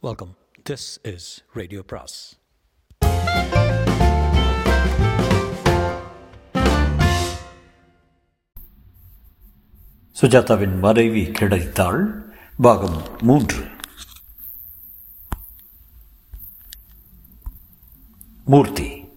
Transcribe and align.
Welcome 0.00 0.36
this 0.70 1.14
is 1.14 1.44
radio 1.52 1.82
பிராஸ் 1.82 2.38
சுஜாதாவின் 10.20 10.78
மனைவி 10.78 11.24
கிடைத்தாள். 11.24 12.32
பாகம் 12.56 13.02
மூன்று. 13.20 13.64
மூர்த்தி. 18.44 19.08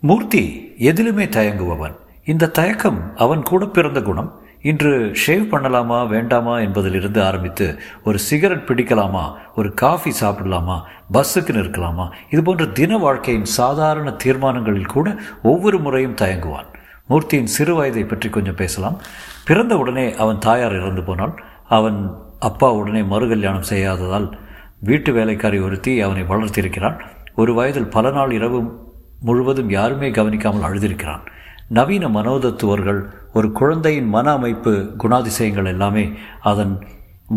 மூர்த்தி 0.00 0.72
எதிலுமே 0.78 1.28
தயங்குபவன். 1.28 1.96
இந்த 2.24 2.48
தயக்கம் 2.48 3.16
அவன் 3.16 3.42
கூட 3.42 3.66
பிறந்த 3.66 4.00
குணம். 4.02 4.42
இன்று 4.62 5.12
ஷேவ் 5.26 5.44
பண்ணலாமா 5.52 6.08
வேண்டாமா 6.08 6.58
என்பதிலிருந்து 6.58 7.22
ஆரம்பித்து 7.22 7.78
ஒரு 8.04 8.18
சிகரெட் 8.18 8.66
பிடிக்கலாமா 8.66 9.22
ஒரு 9.56 9.74
காஃபி 9.74 10.12
சாப்பிடலாமா 10.20 10.76
பஸ்ஸுக்கு 11.12 11.52
நிற்கலாமா 11.52 12.12
இது 12.30 12.42
போன்ற 12.42 12.66
தின 12.66 12.98
வாழ்க்கையின் 12.98 13.44
சாதாரண 13.44 14.10
தீர்மானங்களில் 14.24 14.86
கூட 14.86 15.16
ஒவ்வொரு 15.42 15.78
முறையும் 15.78 16.14
தயங்குவான். 16.14 16.68
மூர்த்தியின் 17.08 17.46
சிறு 17.46 17.74
வயதை 17.74 18.04
பற்றி 18.04 18.28
கொஞ்சம் 18.28 18.54
பேசலாம். 18.54 19.00
பிறந்த 19.44 19.78
உடனே 19.78 20.14
அவன் 20.14 20.38
தாயார் 20.38 20.76
இறந்து 20.76 21.02
போனாள். 21.02 21.42
அவன் 21.68 22.10
அப்பா 22.38 22.72
உடனே 22.72 23.02
மறுகல்யாணம் 23.02 23.68
செய்யாததால் 23.68 24.32
வீட்டு 24.80 25.12
வேலைக்காரி 25.12 25.58
ஒருத்தி 25.58 26.00
அவனை 26.00 26.22
வளர்த்திருக்கிறான். 26.22 27.00
ஒரு 27.34 27.54
வயதில் 27.54 27.88
பல 27.88 28.10
நாள் 28.10 28.30
இரவு 28.30 28.60
முழுவதும் 29.20 29.70
யாருமே 29.70 30.10
கவனிக்காமல் 30.10 30.66
அழுதிருக்கிறான். 30.70 31.24
நவீன 31.68 32.08
மனோதத்துவர்கள் 32.08 33.19
ஒரு 33.38 33.48
குழந்தையின் 33.58 34.08
மன 34.14 34.26
அமைப்பு 34.38 34.72
குணாதிசயங்கள் 35.02 35.68
எல்லாமே 35.72 36.04
அதன் 36.50 36.74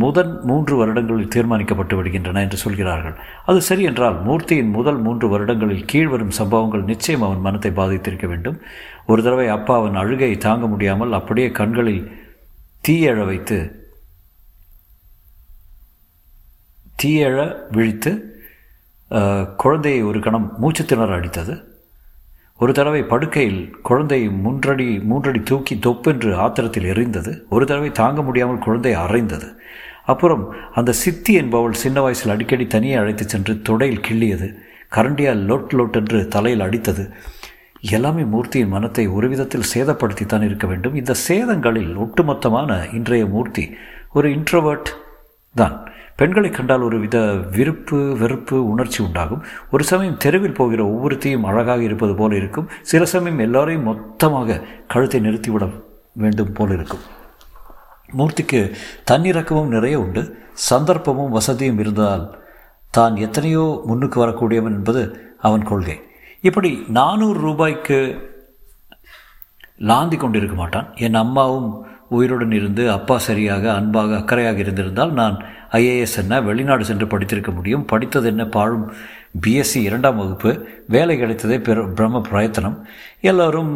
முதன் 0.02 0.32
மூன்று 0.50 0.74
வருடங்களில் 0.80 1.32
தீர்மானிக்கப்பட்டு 1.34 1.96
விடுகின்றன 1.98 2.42
என்று 2.46 2.58
சொல்கிறார்கள். 2.62 3.16
அது 3.50 3.60
சரி 3.68 3.84
என்றால் 3.90 4.18
மூர்த்தியின் 4.28 4.72
முதல் 4.78 5.00
மூன்று 5.06 5.26
வருடங்களில் 5.34 5.86
கீழ்வரும் 5.92 6.34
சம்பவங்கள் 6.40 6.88
நிச்சயம் 6.92 7.26
அவன் 7.28 7.46
மனத்தை 7.46 7.72
பாதித்திருக்க 7.80 8.28
வேண்டும். 8.32 8.58
ஒரு 9.12 9.22
தடவை 9.24 9.48
அப்பா 9.58 9.76
அவன் 9.82 10.00
அழுகையை 10.02 10.38
தாங்க 10.48 10.68
முடியாமல் 10.74 11.18
அப்படியே 11.20 11.50
கண்களில் 11.60 12.04
தீயழ 12.88 13.20
வைத்து 13.32 13.60
தீயழ 17.02 17.38
விழித்து 17.76 18.12
குழந்தையை 19.62 20.02
ஒரு 20.10 20.20
கணம் 20.26 20.50
மூச்சு 20.62 20.84
திணற 20.86 21.14
அடித்தது. 21.20 21.54
ஒரு 22.64 22.74
தடவை 22.74 23.02
படுக்கையில் 23.04 23.62
குழந்தை 23.82 24.20
மூன்றடி 24.30 25.00
மூன்றடி 25.00 25.40
தூக்கி 25.40 25.76
தொப்பென்று 25.76 26.36
ஆத்திரத்தில் 26.36 26.90
எரிந்தது 26.94 27.32
ஒரு 27.50 27.66
தடவை 27.66 27.92
தாங்க 27.92 28.22
முடியாமல் 28.22 28.64
குழந்தை 28.66 28.96
அரைந்தது. 28.96 29.48
அப்புறம் 30.06 30.44
அந்த 30.74 30.92
சித்தி 30.92 31.34
என்பவள் 31.34 31.82
சின்ன 31.84 32.02
வயசில் 32.02 32.34
அடிக்கடி 32.34 32.68
தனியே 32.68 32.94
அழைத்து 32.94 33.26
சென்று 33.30 33.54
தொடையில் 33.70 34.04
கிள்ளியது. 34.08 34.48
கரண்டியால் 34.96 35.42
லொட் 35.50 35.74
லொட் 35.78 35.92
என்று 35.92 36.28
தலையில் 36.28 36.60
அடித்தது. 36.60 37.06
எல்லாமே 37.96 38.24
மூர்த்தியின் 38.24 38.74
மனத்தை 38.76 39.08
ஒரு 39.08 39.30
விதத்தில் 39.30 39.70
சேதப்படுத்தித்தான் 39.74 40.44
இருக்க 40.44 40.68
வேண்டும். 40.68 40.96
இந்த 40.96 41.14
சேதங்களில் 41.28 41.94
ஒட்டுமொத்தமான 41.98 42.94
இன்றைய 42.94 43.26
மூர்த்தி 43.26 43.76
ஒரு 44.14 44.30
இன்ட்ரோவர்ட் 44.30 44.92
தான். 45.56 45.83
பெண்களை 46.20 46.50
கண்டால் 46.50 46.86
ஒரு 46.88 46.98
வித 47.00 47.18
விருப்பு 47.56 48.00
வெறுப்பு 48.22 48.56
உணர்ச்சி 48.72 49.04
உண்டாகும். 49.04 49.42
ஒரு 49.72 49.84
சமயம் 49.84 50.18
தெருவில் 50.18 50.58
போகிற 50.60 50.82
ஒவ்வொருத்தையும் 50.86 51.48
அழகாக 51.50 51.82
இருப்பது 51.84 52.14
போல 52.16 52.36
இருக்கும். 52.36 52.70
சில 52.92 53.06
சமயம் 53.06 53.40
எல்லாரையும் 53.40 53.88
மொத்தமாக 53.90 54.62
கழுத்தை 54.94 55.22
நிறுத்திவிட 55.22 55.68
வேண்டும் 56.24 56.54
போல 56.54 56.74
இருக்கும். 56.74 57.04
மூர்த்திக்கு 58.18 58.60
தன்னிறக்கமும் 59.12 59.74
நிறைய 59.76 59.98
உண்டு. 60.00 60.24
சந்தர்ப்பமும் 60.70 61.34
வசதியும் 61.38 61.80
இருந்தால் 61.80 62.26
தான் 62.92 63.16
எத்தனையோ 63.16 63.64
முன்னுக்கு 63.86 64.18
வரக்கூடியவன் 64.26 64.76
என்பது 64.80 65.02
அவன் 65.48 65.64
கொள்கை. 65.64 65.98
இப்படி 66.42 66.72
நானூறு 67.00 67.40
ரூபாய்க்கு 67.40 67.98
லாந்தி 69.90 70.18
கொண்டிருக்க 70.18 70.56
மாட்டான். 70.56 70.88
என் 71.06 71.20
அம்மாவும் 71.24 71.70
உயிருடன் 72.16 72.52
இருந்து 72.52 72.84
அப்பா 72.92 73.16
சரியாக 73.28 73.66
அன்பாக 73.80 74.16
அக்கறையாக 74.16 74.58
இருந்திருந்தால் 74.64 75.14
நான் 75.20 75.36
ஐஏஎஸ் 75.78 76.18
என்ன 76.22 76.40
வெளிநாடு 76.48 76.84
சென்று 76.90 77.06
படித்திருக்க 77.12 77.52
முடியும். 77.58 77.86
படித்தது 77.92 78.28
என்ன 78.32 78.44
பாழும் 78.56 78.86
பிஎஸ்சி 79.44 79.80
இரண்டாம் 79.88 80.20
வகுப்பு. 80.22 80.52
வேலை 80.96 81.14
கிடைத்ததே 81.22 81.58
பெரு 81.68 81.84
பிரம்ம 81.98 82.22
பிரயத்தனம். 82.28 82.76
எல்லோரும் 83.30 83.72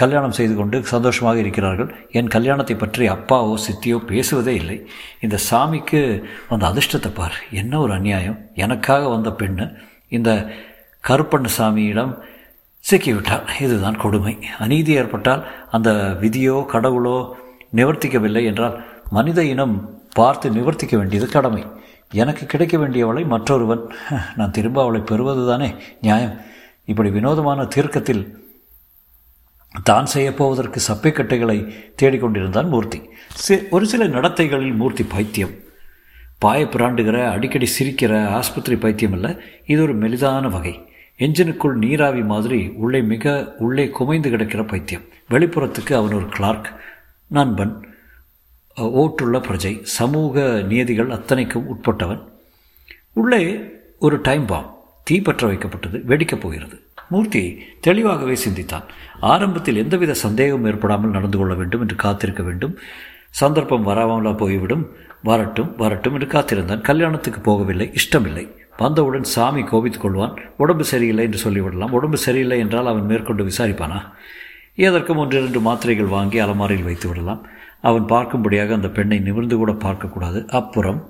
கல்யாணம் 0.00 0.36
செய்து 0.38 0.54
கொண்டு 0.60 0.76
சந்தோஷமாக 0.94 1.38
இருக்கிறார்கள். 1.42 1.90
என் 2.18 2.32
கல்யாணத்தை 2.34 2.76
பற்றி 2.76 3.06
அப்பாவோ 3.16 3.54
சித்தியோ 3.66 3.98
பேசுவதே 4.10 4.54
இல்லை. 4.62 4.78
இந்த 5.26 5.38
சாமிக்கு 5.50 6.00
வந்த 6.50 6.66
அதிர்ஷ்டத்தை 6.72 7.12
பார். 7.20 7.36
என்ன 7.62 7.72
ஒரு 7.84 7.94
அநியாயம். 7.98 8.40
எனக்காக 8.64 9.02
வந்த 9.14 9.32
பெண்ணு 9.42 9.66
இந்த 10.18 10.30
கருப்பண்ண 11.04 11.48
சாமியிடம் 11.58 12.12
சிக்கிவிட்டாள் 12.84 13.46
இதுதான் 13.64 14.02
கொடுமை. 14.02 14.34
அநீதி 14.64 14.92
ஏற்பட்டால் 15.00 15.42
அந்த 15.76 15.90
விதியோ 16.22 16.58
கடவுளோ 16.74 17.16
நிவர்த்திக்கவில்லை 17.78 18.44
என்றால் 18.50 18.76
மனித 19.16 19.40
இனம் 19.54 19.76
பார்த்து 20.14 20.50
நிவர்த்திக்க 20.50 20.96
வேண்டியது 20.96 21.28
கடமை. 21.28 21.66
எனக்கு 22.12 22.46
கிடைக்க 22.46 22.78
வேண்டியவளை 22.78 23.24
மற்றொருவன். 23.24 23.94
நான் 24.36 24.50
திரும்ப 24.50 24.82
அவளை 24.82 25.00
பெறுவது 25.00 25.46
தானே 25.46 25.74
நியாயம். 26.00 26.40
இப்படி 26.84 27.10
வினோதமான 27.10 27.64
தீர்க்கத்தில் 27.64 28.38
தான் 29.82 30.06
செய்யப்போவதற்கு 30.14 30.76
சப்பைக்கட்டைகளை 30.88 31.72
தேடிக்கொண்டிருந்தான் 32.02 32.68
மூர்த்தி. 32.68 33.08
சி 33.28 33.58
ஒரு 33.70 33.86
சில 33.86 34.06
நடத்தைகளில் 34.06 34.74
மூர்த்தி 34.74 35.04
பைத்தியம். 35.04 35.50
பாய 36.38 36.64
பிராண்டுகிற 36.64 37.30
அடிக்கடி 37.30 37.68
சிரிக்கிற 37.78 38.26
ஆஸ்பத்திரி 38.26 38.76
பைத்தியம் 38.76 39.12
அல்ல 39.12 39.36
இது 39.66 39.82
ஒரு 39.82 39.98
மெலிதான 39.98 40.50
வகை. 40.50 40.92
என்ஜினுக்குள் 41.18 41.74
நீராவி 41.74 42.22
மாதிரி 42.22 42.72
உள்ளே 42.76 43.02
மிக 43.02 43.54
உள்ளே 43.58 43.90
குமைந்து 44.00 44.30
கிடக்கிற 44.30 44.64
பைத்தியம். 44.64 45.02
வெளிப்புறத்துக்கு 45.30 45.94
அவன் 45.94 46.12
ஒரு 46.12 46.26
கிளார்க். 46.26 46.72
நண்பன். 47.26 47.89
ஓட்டுள்ள 48.76 49.38
பிரஜை 49.38 49.82
சமூக 49.82 50.62
நியதிகள் 50.68 51.10
அத்தனைக்கும் 51.10 51.66
உட்பட்டவன். 51.68 52.20
உள்ளே 53.12 53.60
ஒரு 53.98 54.20
டைம் 54.22 54.46
பாம் 54.46 54.78
தீப்பற்ற 55.10 55.48
வைக்கப்பட்டது 55.48 56.04
வெடிக்கப் 56.06 56.40
போகிறது. 56.40 56.82
மூர்த்தி 57.08 57.62
தெளிவாகவே 57.80 58.34
சிந்தித்தான். 58.34 58.82
ஆரம்பத்தில் 59.20 59.76
எந்தவித 59.76 60.14
சந்தேகமும் 60.14 60.66
ஏற்படாமல் 60.66 61.10
நடந்து 61.10 61.38
கொள்ள 61.38 61.54
வேண்டும் 61.54 61.80
என்று 61.80 61.96
காத்திருக்க 61.96 62.42
வேண்டும். 62.42 62.78
சந்தர்ப்பம் 63.30 63.86
வராமலா 63.86 64.36
போய்விடும். 64.36 64.90
வரட்டும் 65.22 65.76
வரட்டும் 65.76 66.14
என்று 66.14 66.26
காத்திருந்தான். 66.26 66.80
கல்யாணத்துக்கு 66.80 67.50
போகவில்லை 67.50 67.92
இஷ்டமில்லை. 67.92 68.54
வந்தவுடன் 68.76 69.24
சாமி 69.24 69.62
கோபித்துக் 69.62 70.04
கொள்வான். 70.04 70.38
உடம்பு 70.56 70.84
சரியில்லை 70.84 71.24
என்று 71.24 71.50
சொல்லிவிடலாம். 71.50 71.90
உடம்பு 71.90 72.16
சரியில்லை 72.16 72.58
என்றால் 72.58 72.86
அவன் 72.86 73.04
மேற்கொண்டு 73.04 73.44
விசாரிப்பானா? 73.44 74.00
எதற்கும் 74.74 75.16
ஒன்றிரண்டு 75.16 75.60
மாத்திரைகள் 75.60 76.08
வாங்கி 76.08 76.38
அலமாரியில் 76.38 76.84
வைத்து 76.84 77.08
விடலாம். 77.08 77.46
அவன் 77.86 78.06
பார்க்கும்படியாக 78.12 78.76
அந்த 78.78 78.88
பெண்ணை 78.96 79.18
நிமிர்ந்து 79.26 79.56
கூட 79.56 79.72
பார்க்கக்கூடாது. 79.84 80.40
அப்புறம் 80.58 81.00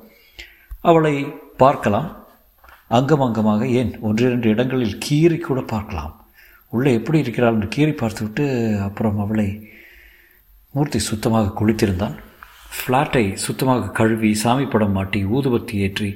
அவளை 0.91 1.15
பார்க்கலாம். 1.63 2.09
அங்கம் 2.99 3.25
அங்கமாக 3.27 3.67
ஏன் 3.81 3.93
ஒன்றிரண்டு 4.09 4.49
இடங்களில் 4.55 5.01
கீறி 5.07 5.39
கூட 5.39 5.61
பார்க்கலாம். 5.75 6.13
உள்ளே 6.73 6.91
எப்படி 6.99 7.19
இருக்கிறாள் 7.25 7.55
என்று 7.55 7.69
கீறி 7.77 7.95
பார்த்துவிட்டு 8.03 8.45
அப்புறம் 8.87 9.19
அவளை 9.25 9.49
மூர்த்தி 10.75 10.99
சுத்தமாக 11.11 11.55
குளித்திருந்தான். 11.61 12.17
ஃப்ளாட்டை 12.77 13.25
சுத்தமாக 13.45 13.93
கழுவி 13.99 14.31
சாமி 14.43 14.67
படம் 14.73 14.97
மாட்டி 14.97 15.21
ஊதுபத்தி 15.37 15.75
ஏற்றி 15.87 16.11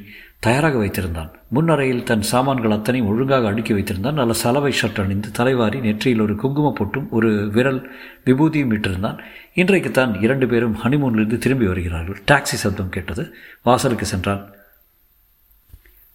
தயாராக 0.47 0.79
வைத்திருந்தான். 0.79 1.31
முன்னறையில் 1.49 2.07
தன் 2.09 2.25
சாமான்கள் 2.31 2.75
அத்தனையும் 2.77 3.11
ஒழுங்காக 3.11 3.47
அடுக்கி 3.47 3.73
வைத்திருந்தான். 3.73 4.19
நல்ல 4.21 4.33
சலவை 4.33 4.73
ஷர்ட் 4.81 5.01
அணிந்து 5.03 5.31
தலைவாரி 5.39 5.79
நெற்றியில் 5.81 6.25
ஒரு 6.25 6.35
குங்கும 6.37 6.73
போட்டும் 6.79 7.09
ஒரு 7.11 7.31
விரல் 7.57 7.81
விபூதியும் 8.27 8.73
விட்டிருந்தான் 8.75 9.19
இன்றைக்கு 9.55 9.91
தான் 9.91 10.13
இரண்டு 10.27 10.47
பேரும் 10.47 10.77
ஹனிமூனிலிருந்து 10.85 11.39
திரும்பி 11.39 11.67
வருகிறார்கள். 11.67 12.19
டாக்ஸி 12.31 12.59
சப்தம் 12.65 12.95
கேட்டது. 12.97 13.35
வாசலுக்கு 13.63 14.07
சென்றான். 14.07 14.43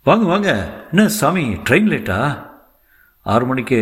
வாங்க 0.03 0.25
வாங்க. 0.25 0.49
என்ன 0.91 1.07
சாமி 1.19 1.43
ட்ரெயின் 1.69 1.91
லேட்டா 1.93 2.19
ஆறு 3.33 3.45
மணிக்கு 3.45 3.79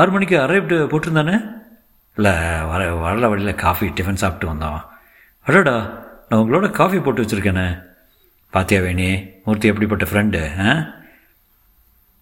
ஆறு 0.00 0.10
மணிக்கு 0.10 0.36
அரைவ்டு 0.38 0.76
போட்டிருந்தானே? 0.92 1.36
இல்லை 2.16 2.34
வர 2.70 2.82
வரல 3.06 3.28
வழியில் 3.28 3.60
காஃபி 3.64 3.86
டிஃபன் 3.86 4.22
சாப்பிட்டு 4.22 4.54
வந்தோம் 4.54 4.80
அடடா 5.46 5.76
நான் 6.28 6.40
உங்களோட 6.40 6.68
காஃபி 6.70 6.98
போட்டு 6.98 7.22
வச்சுருக்கேனே. 7.22 7.66
பாத்தியா 8.56 8.80
வேணி? 8.80 9.08
மூர்த்தி 9.44 9.68
எப்படிப்பட்ட 9.68 10.04
ஃப்ரெண்டு 10.10 10.38
ஆ? 10.66 10.70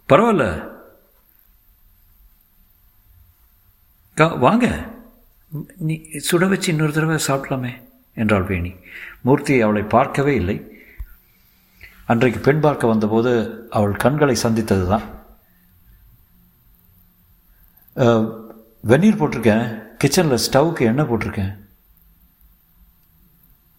பரவாயில்ல 0.08 0.44
கா 4.18 4.26
வாங்க. 4.44 4.66
நீ 5.88 5.94
சுட 6.28 6.48
வச்சு 6.48 6.70
இன்னொரு 6.72 6.92
தடவை 6.92 7.18
சாப்பிடலாமே 7.26 7.72
என்றாள் 8.14 8.46
வேணி. 8.46 8.72
மூர்த்தி 9.26 9.60
அவளை 9.66 9.82
பார்க்கவே 9.94 10.34
இல்லை. 10.40 10.56
அன்றைக்கு 12.06 12.40
பெண் 12.46 12.64
பார்க்க 12.66 12.92
வந்தபோது 12.92 13.32
அவள் 13.70 14.00
கண்களை 14.04 14.34
சந்தித்தது 14.34 14.86
தான் 14.92 15.06
வெந்நீர் 18.92 19.20
போட்டிருக்கேன். 19.20 19.64
கிச்சனில் 20.04 20.44
ஸ்டவ்வுக்கு 20.46 20.88
எண்ணெய் 20.90 21.10
போட்டிருக்கேன். 21.10 21.54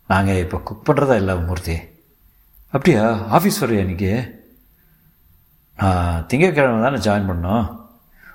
நாங்கள் 0.07 0.41
இப்போ 0.45 0.57
குக் 0.59 0.89
பண்ணுறதா 0.89 1.15
இல்லை 1.15 1.37
மூர்த்தி? 1.49 1.77
அப்படியா? 2.75 3.11
ஆஃபீஸ் 3.37 3.61
வரையா 3.61 3.83
இன்றைக்கி 3.83 4.31
நான் 5.77 6.25
திங்கக்கிழமை 6.27 6.81
தானே 6.81 6.97
ஜாயின் 6.97 7.29
பண்ணோம் 7.29 7.87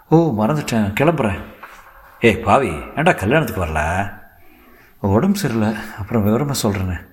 ஓ 0.08 0.34
மறந்துட்டேன். 0.38 0.92
கிளம்புறேன். 1.00 1.38
ஏய் 2.20 2.38
பாவி 2.38 2.68
ஏன்டா 2.68 3.14
கல்யாணத்துக்கு 3.14 3.66
வரல? 3.66 4.10
உடம்பு 5.00 5.38
சரியில்லை. 5.38 5.74
அப்புறம் 5.98 6.24
விவரமாக 6.24 6.68
சொல்கிறேன்னு 6.68 7.06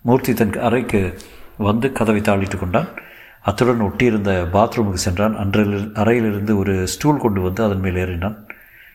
மூர்த்தி 0.00 0.34
தன் 0.34 0.52
அறைக்கு 0.52 1.18
வந்து 1.56 1.92
கதவை 1.92 2.20
தாளிட்டு 2.20 2.58
கொண்டான். 2.58 2.88
அத்துடன் 3.42 3.82
ஒட்டியிருந்த 3.82 4.46
பாத்ரூமுக்கு 4.52 4.92
சென்றான். 4.92 5.36
அன்றில் 5.36 5.90
அறையிலிருந்து 5.94 6.58
ஒரு 6.58 6.86
ஸ்டூல் 6.86 7.18
கொண்டு 7.18 7.40
வந்து 7.40 7.64
அதன் 7.64 7.80
மேல் 7.80 7.94
ஏறினான். 7.94 8.48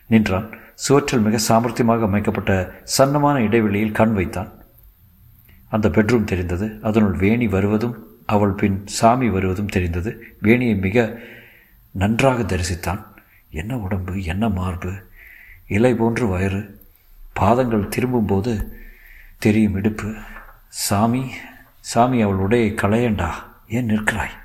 நின்றான். 0.07 0.49
சுவற்றில் 0.73 1.19
மிக 1.19 1.37
சாமர்த்தியமாக 1.49 2.01
அமைக்கப்பட்ட 2.01 2.71
சன்னமான 2.97 3.35
இடைவெளியில் 3.35 3.91
கண் 3.91 4.13
வைத்தான். 4.13 4.60
அந்த 5.71 5.89
பெட்ரூம் 5.89 6.23
தெரிந்தது. 6.23 6.79
அதனுள் 6.81 7.17
வேணி 7.17 7.47
வருவதும் 7.47 7.95
அவள் 8.25 8.51
பின் 8.51 8.87
சாமி 8.87 9.29
வருவதும் 9.29 9.73
தெரிந்தது. 9.75 10.23
வேணியை 10.43 10.79
மிக 10.79 11.19
நன்றாக 11.91 12.41
தரிசித்தான். 12.41 13.03
என்ன 13.49 13.77
உடம்பு 13.77 14.23
என்ன 14.23 14.49
மார்பு? 14.49 14.91
இலை 15.67 15.93
போன்று 15.95 16.27
வயிறு. 16.27 16.61
பாதங்கள் 17.33 17.87
திரும்பும்போது 17.87 18.77
தெரியும் 19.39 19.75
இடுப்பு. 19.75 20.13
சாமி 20.67 21.31
சாமி 21.79 22.21
அவள் 22.21 22.47
உடையை 22.47 22.73
களையண்டா? 22.73 23.29
ஏன் 23.67 23.89
நிற்கிறாய்? 23.89 24.35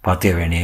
பாத்தியா 0.00 0.36
வேணி 0.36 0.60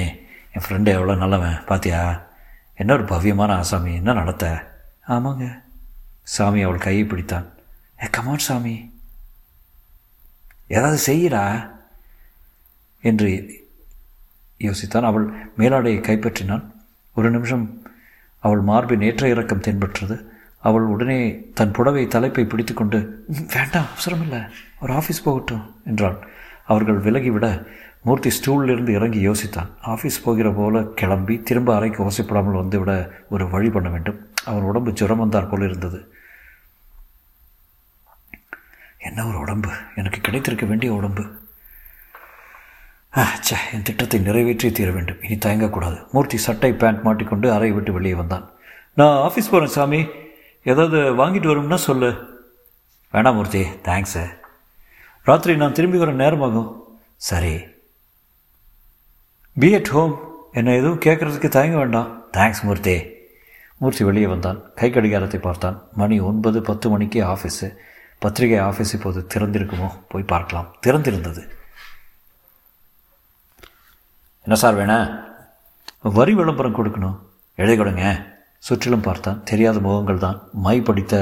என் 0.53 0.63
ஃப்ரெண்டு 0.69 0.89
எவ்வளோ 0.89 1.15
நல்லவன் 1.15 1.65
பாத்தியா? 1.65 2.29
என்ன 2.75 2.93
ஒரு 2.93 3.05
பவ்யமான 3.05 3.53
ஆசாமி 3.53 3.95
என்ன 3.95 4.13
நடத்த? 4.13 4.73
ஆமாங்க. 5.09 5.63
சாமி 6.23 6.63
அவள் 6.63 6.79
கையை 6.79 7.05
பிடித்தான். 7.05 7.47
ஏ 8.03 8.07
கமான் 8.11 8.39
சாமி. 8.39 9.00
ஏதாவது 10.77 10.99
செய்யடா 11.07 11.45
என்று 13.03 13.31
யோசித்தான். 14.61 15.09
அவள் 15.11 15.27
மேலாடையை 15.59 16.01
கைப்பற்றினான். 16.01 16.65
ஒரு 17.17 17.29
நிமிஷம் 17.31 17.65
அவள் 18.45 18.63
மார்பின் 18.69 19.07
ஏற்ற 19.09 19.25
இறக்கம் 19.29 19.65
தென்பற்றது. 19.67 20.17
அவள் 20.61 20.87
உடனே 20.95 21.21
தன் 21.59 21.75
புடவை 21.77 22.03
தலைப்பை 22.07 22.45
பிடித்து 22.45 22.75
கொண்டு 22.75 22.99
வேண்டாம் 23.55 23.91
அவசரமில்லை. 23.93 24.41
ஒரு 24.83 24.93
ஆஃபீஸ் 24.93 25.25
போகட்டும் 25.25 25.65
என்றாள். 25.85 26.19
அவர்கள் 26.67 26.99
விலகிவிட 27.01 27.47
மூர்த்தி 28.03 28.31
ஸ்டூலிலிருந்து 28.37 28.93
இறங்கி 28.99 29.21
யோசித்தான். 29.29 29.71
ஆஃபீஸ் 29.93 30.25
போகிற 30.25 30.49
போல 30.53 30.83
கிளம்பி 31.01 31.35
திரும்ப 31.49 31.71
அறைக்கு 31.77 32.01
ஓசைப்படாமல் 32.05 32.61
வந்துவிட 32.61 32.93
ஒரு 33.31 33.45
வழி 33.49 33.71
பண்ண 33.71 33.89
வேண்டும். 33.89 34.21
அவன் 34.45 34.69
உடம்பு 34.71 34.93
ஜுரம் 34.93 35.23
வந்தார் 35.25 35.51
போல 35.51 35.65
இருந்தது 35.65 36.01
என்ன 39.01 39.27
ஒரு 39.27 39.39
உடம்பு? 39.39 39.71
எனக்கு 39.95 40.21
கிடைத்திருக்க 40.21 40.67
வேண்டிய 40.67 40.93
உடம்பு. 40.93 41.23
சே 43.41 43.57
என் 43.73 43.83
திட்டத்தை 43.83 44.19
நிறைவேற்றி 44.21 44.73
தீர 44.73 44.91
வேண்டும். 44.91 45.23
இனி 45.23 45.37
தயங்கக்கூடாது. 45.37 46.11
மூர்த்தி 46.11 46.37
சட்டை 46.37 46.73
பேண்ட் 46.73 47.01
மாட்டிக்கொண்டு 47.01 47.53
அறையை 47.53 47.73
விட்டு 47.73 47.93
வெளியே 47.93 48.15
வந்தான். 48.15 48.51
நான் 48.95 49.17
ஆஃபீஸ் 49.29 49.51
போகிறேன் 49.53 49.75
சாமி. 49.77 50.01
ஏதாவது 50.65 50.99
வாங்கிட்டு 51.21 51.51
வரும்னா 51.51 51.75
சொல்லு. 51.75 52.11
வேண்டாம் 53.13 53.35
மூர்த்தி. 53.35 53.63
தேங்க்ஸு 53.63 54.25
ராத்திரி 55.23 55.57
நான் 55.57 55.73
திரும்பி 55.73 55.99
வர 55.99 56.13
நேரமாகும். 56.13 56.71
சரி. 57.17 57.55
பி 59.61 59.75
அட் 59.75 59.93
ஹோம் 59.95 60.13
என்னை 60.53 60.75
எதுவும் 60.75 61.05
கேட்குறதுக்கு 61.07 61.49
தயங்க 61.49 61.77
வேண்டாம். 61.77 62.09
தேங்க்ஸ் 62.37 62.63
மூர்த்தி. 62.63 62.97
மூர்த்தி 63.79 64.05
வெளியே 64.05 64.27
வந்தான். 64.27 64.61
கை 64.75 64.91
கடிகாரத்தை 64.91 65.41
பார்த்தான். 65.41 65.83
மணி 65.93 66.21
ஒன்பது 66.21 66.63
பத்து 66.63 66.91
மணிக்கு 66.91 67.25
ஆஃபீஸு 67.25 67.69
பத்திரிகை 68.21 68.59
ஆஃபீஸ் 68.59 68.93
இப்போது 68.93 69.27
திறந்திருக்குமோ? 69.35 69.89
போய் 70.09 70.23
பார்க்கலாம். 70.23 70.75
திறந்திருந்தது. 70.87 71.43
என்ன 74.45 74.59
சார் 74.63 74.77
வேணா? 74.77 74.99
வரி 76.03 76.35
விளம்பரம் 76.35 76.77
கொடுக்கணும். 76.77 77.19
எழுதி 77.55 77.77
கொடுங்க. 77.77 78.05
சுற்றிலும் 78.59 79.01
பார்த்தான். 79.01 79.43
தெரியாத 79.45 79.79
முகங்கள் 79.79 80.19
தான். 80.19 80.49
மை 80.53 80.81
படித்த 80.81 81.15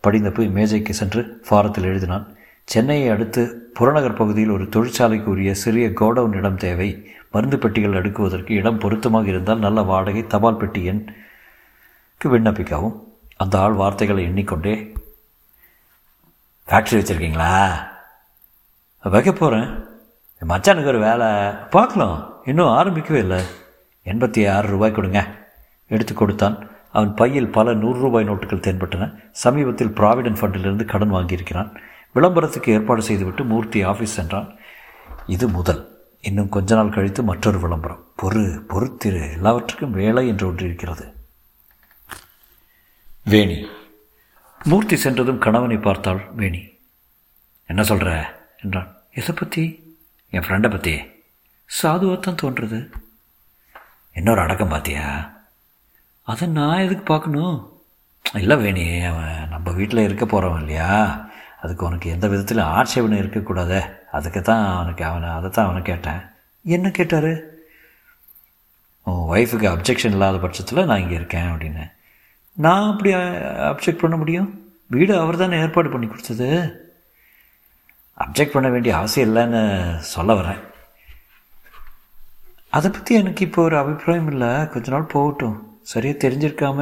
படிந்த 0.00 0.30
போய் 0.30 0.48
மேஜைக்கு 0.48 0.94
சென்று 0.94 1.40
ஃபாரத்தில் 1.50 1.88
எழுதினான். 1.92 2.26
சென்னையை 2.64 3.08
அடுத்து 3.08 3.70
புறநகர் 3.74 4.20
பகுதியில் 4.20 4.50
ஒரு 4.50 4.64
தொழிற்சாலைக்கு 4.64 5.24
உரிய 5.24 5.54
சிறிய 5.54 5.88
கோடவுன் 5.88 6.34
இடம் 6.34 6.56
தேவை. 6.56 6.88
மருந்து 7.30 7.58
பெட்டிகள் 7.58 8.02
அடுக்குவதற்கு 8.02 8.50
இடம் 8.50 8.78
பொருத்தமாக 8.78 9.28
இருந்தால் 9.28 9.58
நல்ல 9.58 9.82
வாடகை 9.82 10.26
தபால் 10.26 10.56
பெட்டி 10.56 10.88
எண்க்கு 10.88 12.28
விண்ணப்பிக்கவும். 12.28 13.00
அந்த 13.36 13.60
ஆள் 13.60 13.72
வார்த்தைகளை 13.72 14.24
எண்ணிக்கொண்டே 14.24 14.92
ஃபேக்ட்ரி 16.66 16.98
வச்சுருக்கீங்களா? 16.98 17.88
வைக்க 19.02 19.32
போகிறேன் 19.32 19.84
மச்சானுக்கு 20.48 20.86
ஒரு 20.86 21.00
வேலை. 21.00 21.52
பார்க்கலாம். 21.70 22.40
இன்னும் 22.44 22.66
ஆரம்பிக்கவே 22.66 23.14
இல்லை. 23.14 23.44
எண்பத்தி 24.04 24.50
ஆறு 24.50 24.68
ரூபாய் 24.68 24.92
கொடுங்க. 24.92 25.26
எடுத்து 25.86 26.14
கொடுத்தான். 26.14 26.70
அவன் 26.92 27.14
பையில் 27.14 27.50
பல 27.50 27.74
நூறு 27.74 27.98
ரூபாய் 28.00 28.28
நோட்டுகள் 28.28 28.60
தென்பட்டன. 28.60 29.28
சமீபத்தில் 29.30 29.88
ப்ராவிடன்ட் 29.88 30.36
ஃபண்டிலிருந்து 30.36 30.84
கடன் 30.84 31.12
வாங்கியிருக்கிறான். 31.12 31.76
விளம்பரத்துக்கு 32.14 32.70
ஏற்பாடு 32.70 33.02
செய்துவிட்டு 33.02 33.44
மூர்த்தி 33.44 33.84
ஆஃபீஸ் 33.84 34.16
சென்றான். 34.18 34.56
இது 35.26 35.48
முதல். 35.48 36.08
இன்னும் 36.20 36.48
கொஞ்ச 36.48 36.74
நாள் 36.74 36.90
கழித்து 36.90 37.22
மற்றொரு 37.22 37.60
விளம்பரம். 37.60 38.04
பொறு 38.22 38.62
பொறுத்திரு. 38.68 39.32
எல்லாவற்றுக்கும் 39.32 39.90
வேலை 39.90 40.28
என்று 40.28 40.46
ஒன்று 40.46 40.64
இருக்கிறது 40.64 41.14
வேணி. 43.24 43.66
மூர்த்தி 44.70 44.96
சென்றதும் 44.96 45.40
கணவனை 45.44 45.76
பார்த்தாள் 45.76 46.20
வேணி. 46.36 46.60
என்ன 47.70 47.82
சொல்கிற 47.88 48.10
என்றான். 48.62 48.90
எதை 49.20 49.32
பற்றி 49.34 49.62
என் 50.34 50.44
ஃப்ரெண்டை 50.44 50.68
பற்றி 50.70 50.94
சாதுவாகத்தான் 51.70 52.38
தோன்றுறது 52.42 52.78
இன்னொரு 54.16 54.40
அடக்கம் 54.40 54.72
பார்த்தியா 54.72 55.06
அதை 56.22 56.48
நான் 56.48 56.84
எதுக்கு 56.84 57.04
பார்க்கணும்? 57.04 57.56
இல்லை 58.40 58.56
வேணி 58.56 58.84
அவன் 59.10 59.48
நம்ம 59.48 59.72
வீட்டில் 59.78 60.04
இருக்க 60.04 60.26
போகிறவன் 60.26 60.62
இல்லையா? 60.64 60.90
அதுக்கு 61.62 61.86
உனக்கு 61.86 62.08
எந்த 62.10 62.26
விதத்தில் 62.28 62.68
ஆட்சேபனை 62.76 63.18
இருக்கக்கூடாதே. 63.22 63.80
அதுக்கு 64.18 64.42
தான் 64.42 64.64
அவனுக்கு 64.76 65.04
அவனை 65.04 65.28
அதை 65.30 65.50
தான் 65.50 65.66
அவனை 65.66 65.82
கேட்டேன். 65.82 66.22
என்ன 66.64 66.90
கேட்டார்? 66.90 67.32
உன் 69.06 69.22
ஒய்ஃபுக்கு 69.34 69.68
அப்ஜெக்ஷன் 69.74 70.16
இல்லாத 70.18 70.38
பட்சத்தில் 70.46 70.88
நான் 70.90 71.04
இங்கே 71.04 71.14
இருக்கேன் 71.14 71.50
அப்படின்னு 71.52 71.84
நான் 72.56 72.90
அப்படி 72.90 73.10
அப்ஜெக்ட் 73.70 74.02
பண்ண 74.02 74.16
முடியும்? 74.16 74.48
வீடு 74.94 75.12
அவர் 75.20 75.40
தானே 75.42 75.60
ஏற்பாடு 75.64 75.88
பண்ணி 75.92 76.06
கொடுத்தது? 76.06 76.48
அப்ஜெக்ட் 78.24 78.54
பண்ண 78.56 78.68
வேண்டிய 78.74 78.92
அவசியம் 78.96 79.28
இல்லைன்னு 79.28 79.62
சொல்ல 80.14 80.32
வரேன். 80.40 80.60
அதை 82.76 82.88
பற்றி 82.90 83.14
எனக்கு 83.14 83.44
இப்போ 83.46 83.62
ஒரு 83.62 83.76
அபிப்பிராயம் 83.78 84.30
இல்லை. 84.32 84.50
கொஞ்ச 84.74 84.92
நாள் 84.94 85.12
போகட்டும். 85.14 85.56
சரியாக 85.92 86.16
தெரிஞ்சிருக்காம 86.24 86.78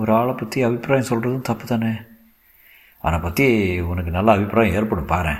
ஒரு 0.00 0.12
ஆளை 0.18 0.34
பற்றி 0.34 0.58
அபிப்பிராயம் 0.68 1.10
சொல்கிறதும் 1.10 1.48
தப்பு 1.48 1.66
தானே. 1.66 1.92
அவனை 3.02 3.18
பற்றி 3.26 3.46
உனக்கு 3.90 4.10
நல்ல 4.16 4.30
அபிப்பிராயம் 4.36 4.76
ஏற்படும் 4.78 5.10
பாரு 5.12 5.34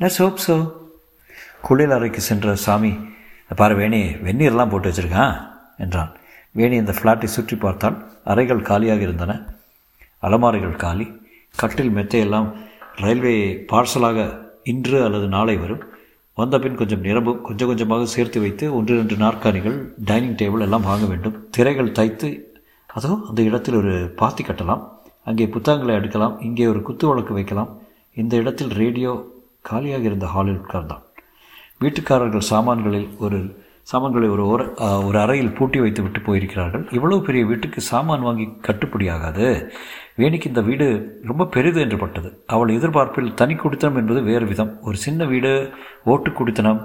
லெட்ஸ் 0.00 0.20
ஹோப் 0.22 0.44
சோ 0.46 0.56
குளியல் 1.66 1.96
அறைக்கு 1.96 2.20
சென்ற 2.20 2.54
சாமி 2.66 2.92
பாரு 3.60 3.74
வேணி 3.80 4.02
வெந்நீர்லாம் 4.26 4.70
போட்டு 4.72 4.90
வச்சுருக்கான் 4.90 5.34
என்றான். 5.84 6.12
வேணி 6.58 6.76
இந்த 6.82 6.92
ஃப்ளாட்டை 6.96 7.28
சுற்றி 7.36 7.56
பார்த்தால் 7.64 7.96
அறைகள் 8.32 8.66
காலியாக 8.68 9.02
இருந்தன. 9.06 9.32
அலமாரிகள் 10.26 10.80
காலி. 10.84 11.06
கட்டில் 11.60 11.92
மெத்தையெல்லாம் 11.96 12.48
ரயில்வே 13.02 13.34
பார்சலாக 13.72 14.18
இன்று 14.72 14.98
அல்லது 15.06 15.26
நாளை 15.36 15.56
வரும். 15.62 15.82
வந்த 16.38 16.58
பின் 16.62 16.78
கொஞ்சம் 16.80 17.04
நிரம்பும் 17.06 17.42
கொஞ்சம் 17.48 17.68
கொஞ்சமாக 17.70 18.06
சேர்த்து 18.14 18.38
வைத்து 18.44 18.64
ஒன்று 18.76 18.92
ரெண்டு 19.00 19.16
நாற்காலிகள் 19.24 19.76
டைனிங் 20.08 20.38
டேபிள் 20.40 20.64
எல்லாம் 20.66 20.86
வாங்க 20.90 21.04
வேண்டும். 21.12 21.36
திரைகள் 21.56 21.96
தைத்து 21.98 22.28
அதோ 22.96 23.10
அந்த 23.28 23.40
இடத்தில் 23.48 23.78
ஒரு 23.82 23.92
பாத்தி 24.20 24.42
கட்டலாம். 24.44 24.82
அங்கே 25.28 25.46
புத்தகங்களை 25.54 25.94
அடுக்கலாம். 25.98 26.34
இங்கே 26.46 26.66
ஒரு 26.72 26.80
குத்து 26.88 27.04
வழக்கு 27.10 27.32
வைக்கலாம். 27.38 27.70
இந்த 28.22 28.34
இடத்தில் 28.42 28.72
ரேடியோ 28.82 29.12
காலியாக 29.68 30.04
இருந்த 30.10 30.26
ஹாலில் 30.34 30.60
உட்கார்ந்தான். 30.62 31.04
வீட்டுக்காரர்கள் 31.82 32.48
சாமான்களில் 32.52 33.08
ஒரு 33.26 33.38
சாமான்களை 33.90 34.28
ஒரு 34.34 34.44
ஒரு 34.52 34.64
ஒரு 35.08 35.16
அறையில் 35.22 35.54
பூட்டி 35.56 35.78
வைத்து 35.82 36.02
விட்டு 36.04 36.20
போயிருக்கிறார்கள். 36.26 36.84
இவ்வளவு 36.96 37.26
பெரிய 37.26 37.42
வீட்டுக்கு 37.50 37.80
சாமான் 37.90 38.26
வாங்கி 38.26 38.46
கட்டுப்படியாகாது 38.66 39.46
வேணிக்கு 40.20 40.50
இந்த 40.52 40.62
வீடு 40.68 40.86
ரொம்ப 41.30 41.46
பெரிது 41.54 41.78
என்று 41.84 41.98
பட்டது. 42.02 42.30
அவள் 42.54 42.74
எதிர்பார்ப்பில் 42.76 43.34
தனி 43.40 43.54
குடித்தனம் 43.62 43.98
என்பது 44.00 44.22
வேறு 44.30 44.46
விதம். 44.52 44.72
ஒரு 44.88 44.96
சின்ன 45.04 45.24
வீடு 45.32 45.52
ஓட்டு 46.12 46.32
குடித்தனம். 46.38 46.80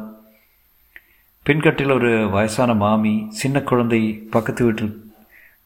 பின்கட்டில் 1.45 1.95
ஒரு 1.97 2.11
வயசான 2.35 2.71
மாமி 2.83 3.13
சின்ன 3.41 3.57
குழந்தை 3.69 4.01
பக்கத்து 4.35 4.61
வீட்டில் 4.67 4.93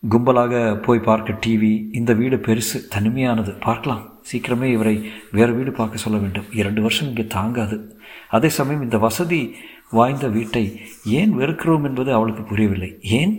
கும்பலாக 0.04 0.54
போய் 0.86 1.06
பார்க்க 1.10 1.40
டிவி 1.44 1.74
இந்த 2.00 2.12
வீடு 2.22 2.38
பெருசு 2.48 2.78
தனிமையானது. 2.94 3.52
பார்க்கலாம். 3.68 4.04
சீக்கிரமே 4.30 4.68
இவரை 4.76 4.96
வேறு 5.38 5.54
வீடு 5.58 5.72
பார்க்க 5.80 6.04
சொல்ல 6.04 6.18
வேண்டும். 6.24 6.50
இரண்டு 6.62 6.82
வருஷம் 6.86 7.10
இங்கே 7.12 7.26
தாங்காது. 7.38 7.78
அதே 8.38 8.50
சமயம் 8.58 8.86
இந்த 8.88 8.98
வசதி 9.08 9.42
வாய்ந்த 9.98 10.28
வீட்டை 10.36 10.64
ஏன் 11.20 11.34
வெறுக்கிறோம் 11.40 11.88
என்பது 11.90 12.10
அவளுக்கு 12.18 12.44
புரியவில்லை. 12.44 12.92
ஏன்? 13.20 13.34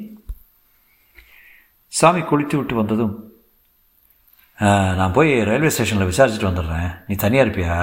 சாமி 2.01 2.21
குளித்து 2.21 2.57
விட்டு 2.57 2.75
வந்ததும் 2.75 3.15
நான் 4.99 5.17
போய் 5.17 5.31
ரயில்வே 5.49 5.71
ஸ்டேஷனில் 5.75 6.11
விசாரிச்சுட்டு 6.11 6.49
வந்துடுறேன். 6.49 6.91
நீ 7.09 7.15
தனியாக 7.15 7.49
இருப்பியா? 7.49 7.79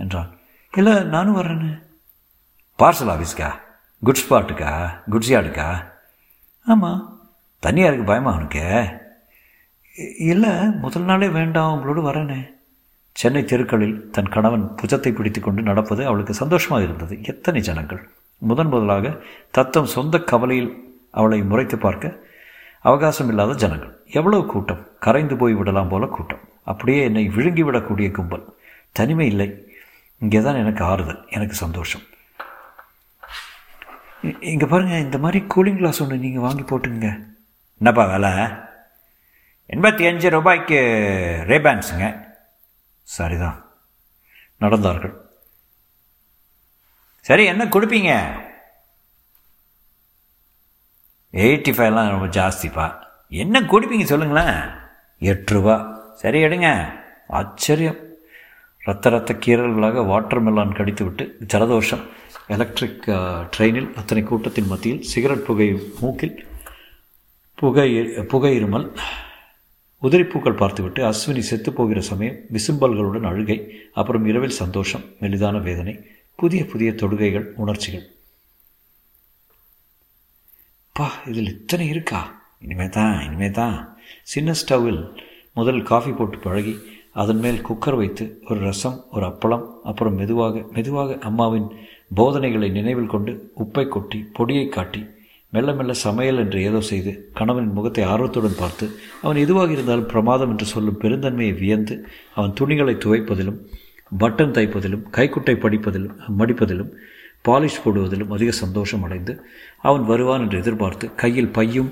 என்றான். 0.00 0.30
இல்லை 0.76 0.94
நானும் 1.14 1.36
வர்றேன்னு. 1.36 1.72
பார்சல் 2.78 3.12
ஆஃபீஸ்க்கா 3.14 3.50
குட்ஸ் 4.04 4.30
பார்ட்டுக்கா 4.30 4.70
குட்ஸ் 5.10 5.32
யார்டுக்கா? 5.34 5.68
ஆமாம் 6.66 7.02
தனியாக 7.66 7.92
இருக்கு 7.92 8.10
பயமா 8.10 8.32
அவனுக்கு 8.32 8.64
இல்லை 10.18 10.50
முதல் 10.84 11.08
நாளே 11.10 11.28
வேண்டாம் 11.28 11.72
உங்களோட 11.74 12.00
வரேனே. 12.08 12.40
சென்னை 13.12 13.44
தெருக்களில் 13.44 14.10
தன் 14.10 14.28
கணவன் 14.28 14.64
புஜத்தை 14.82 15.14
பிடித்து 15.14 15.40
கொண்டு 15.40 15.62
நடப்பது 15.62 16.06
அவளுக்கு 16.06 16.34
சந்தோஷமாக 16.34 16.82
இருந்தது. 16.82 17.22
எத்தனை 17.22 17.60
ஜனங்கள்? 17.60 18.08
முதன் 18.38 18.66
முதலாக 18.66 19.20
தத்தம் 19.50 19.92
சொந்த 19.94 20.18
கவலையில் 20.18 20.70
அவளை 21.10 21.42
முறைத்து 21.42 21.78
பார்க்க 21.78 22.20
அவகாசம் 22.80 23.28
இல்லாத 23.28 23.54
ஜனங்கள். 23.54 23.92
எவ்வளவு 24.10 24.46
கூட்டம்? 24.46 24.86
கரைந்து 24.98 25.36
போய் 25.36 25.54
விடலாம் 25.54 25.88
போல 25.88 26.06
கூட்டம். 26.06 26.40
அப்படியே 26.64 27.02
என்னை 27.02 27.28
விழுங்கி 27.28 27.62
விடக்கூடிய 27.62 28.10
கும்பல். 28.10 28.44
தனிமை 28.92 29.26
இல்லை. 29.26 29.48
இங்கே 30.18 30.40
தான் 30.40 30.54
எனக்கு 30.54 30.84
ஆறுதல். 30.84 31.20
எனக்கு 31.30 31.54
சந்தோஷம். 31.54 32.02
இங்கே 34.40 34.66
பாருங்கள் 34.66 35.00
இந்த 35.00 35.18
மாதிரி 35.18 35.44
கூலிங் 35.54 35.76
கிளாஸ் 35.76 36.02
ஒன்று 36.02 36.16
நீங்கள் 36.16 36.42
வாங்கி 36.42 36.62
போட்டுங்க 36.62 37.08
என்னப்பா 37.80 38.04
வேலை? 38.04 38.30
எண்பத்தி 39.70 40.06
அஞ்சு 40.08 40.30
ரூபாய்க்கு 40.30 40.78
ரேபேன்ஸுங்க 41.48 42.06
சரிதான். 43.16 43.58
நடந்தார்கள். 44.60 45.14
சரி 47.28 47.44
என்ன 47.52 47.64
கொடுப்பீங்க? 47.64 48.12
எயிட்டி 51.40 51.72
ஃபைவ்லாம் 51.76 52.12
ரொம்ப 52.14 52.28
ஜாஸ்திப்பா. 52.38 52.86
என்ன 53.42 53.60
கொடுப்பீங்க 53.60 54.04
சொல்லுங்களேன். 54.12 54.56
எட்டு 55.30 55.54
ரூபா 55.54 55.76
சரி 56.22 56.38
எடுங்க. 56.44 56.68
ஆச்சரியம். 57.40 58.00
ரத்த 58.88 59.10
ரத்த 59.14 59.32
கீரல்களாக 59.34 60.06
வாட்டர் 60.06 60.44
மெலான் 60.44 60.76
கடித்து 60.76 61.04
விட்டு 61.04 61.24
ஜலதோஷம் 61.52 62.04
எலக்ட்ரிக் 62.54 63.04
ட்ரெயினில் 63.56 63.92
அத்தனை 64.00 64.22
கூட்டத்தின் 64.24 64.70
மத்தியில் 64.72 65.04
சிகரெட் 65.12 65.44
புகை 65.48 65.68
மூக்கில் 66.00 66.38
புகை 67.62 67.90
புகை 68.32 68.52
இருமல். 68.62 68.86
உதிரிப்பூக்கள் 70.02 70.56
பார்த்துவிட்டு 70.56 71.00
அஸ்வினி 71.04 71.38
செத்து 71.38 71.72
போகிற 71.72 72.00
சமயம் 72.00 72.38
விசும்பல்களுடன் 72.52 73.26
அழுகை 73.26 73.58
அப்புறம் 73.92 74.24
இரவில் 74.24 74.58
சந்தோஷம் 74.62 75.04
மெலிதான 75.20 75.62
வேதனை 75.62 75.94
புதிய 76.34 76.66
புதிய 76.66 76.90
தொடுகைகள் 76.92 77.46
உணர்ச்சிகள். 77.54 78.06
பா 80.96 81.06
இதில் 81.26 81.50
இத்தனை 81.50 81.88
இருக்கா? 81.88 82.20
இனிமே 82.58 82.88
தான் 82.88 83.22
இனிமே 83.22 83.50
தான் 83.50 83.76
சின்ன 84.22 84.52
ஸ்டவ்வில் 84.52 85.02
முதல் 85.52 85.82
காஃபி 85.82 86.10
போட்டு 86.10 86.38
பழகி 86.38 86.74
அதன் 87.12 87.38
மேல் 87.38 87.60
குக்கர் 87.60 87.96
வைத்து 87.96 88.40
ஒரு 88.48 88.60
ரசம் 88.60 89.04
ஒரு 89.10 89.26
அப்பளம் 89.26 89.64
அப்புறம் 89.82 90.14
மெதுவாக 90.14 90.64
மெதுவாக 90.72 91.18
அம்மாவின் 91.18 91.68
போதனைகளை 92.14 92.70
நினைவில் 92.70 93.06
கொண்டு 93.06 93.50
உப்பை 93.58 93.88
கொட்டி 93.88 94.18
பொடியை 94.32 94.68
காட்டி 94.68 95.02
மெல்ல 95.52 95.72
மெல்ல 95.72 95.92
சமையல் 95.92 96.36
என்று 96.36 96.62
ஏதோ 96.62 96.80
செய்து 96.80 97.30
கணவனின் 97.34 97.72
முகத்தை 97.72 98.04
ஆர்வத்துடன் 98.04 98.58
பார்த்து 98.58 98.84
அவன் 99.22 99.36
எதுவாக 99.36 99.72
இருந்தாலும் 99.72 100.06
பிரமாதம் 100.06 100.50
என்று 100.50 100.66
சொல்லும் 100.66 101.00
பெருந்தன்மையை 101.00 101.58
வியந்து 101.58 102.06
அவன் 102.34 102.52
துணிகளை 102.52 102.94
துவைப்பதிலும் 102.94 103.58
பட்டன் 104.18 104.54
தைப்பதிலும் 104.56 105.04
கைக்குட்டை 105.10 105.54
படிப்பதிலும் 105.56 106.14
மடிப்பதிலும் 106.38 106.90
பாலிஷ் 107.48 107.82
போடுவதிலும் 107.84 108.32
அதிக 108.32 108.50
சந்தோஷம் 108.50 109.02
அடைந்து 109.02 109.44
அவன் 109.80 110.04
வருவான் 110.04 110.40
என்று 110.40 110.58
எதிர்பார்த்து 110.58 111.14
கையில் 111.14 111.48
பையும் 111.48 111.90